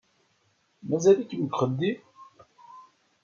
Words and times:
Mazal-ikem 0.89 1.41
deg 1.45 1.51
uxeddim? 1.53 1.99